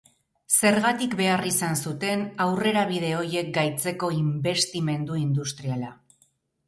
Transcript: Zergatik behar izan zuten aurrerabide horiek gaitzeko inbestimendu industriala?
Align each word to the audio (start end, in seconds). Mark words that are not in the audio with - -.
Zergatik 0.67 1.11
behar 1.19 1.43
izan 1.49 1.77
zuten 1.89 2.23
aurrerabide 2.47 3.13
horiek 3.21 3.53
gaitzeko 3.61 4.13
inbestimendu 4.23 5.23
industriala? 5.27 5.93